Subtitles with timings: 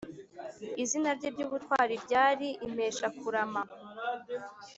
[0.83, 3.63] Izina rye ry’ubutwari ryari “Impeshakurama’’.